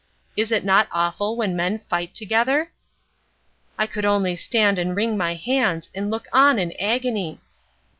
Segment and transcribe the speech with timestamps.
[0.35, 2.71] Is it not awful when men fight together?
[3.77, 7.39] I could only stand and wring my hands and look on in agony!